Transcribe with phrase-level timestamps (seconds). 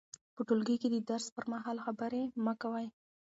[0.35, 2.87] په ټولګي کې د درس پر مهال خبرې مه کوئ.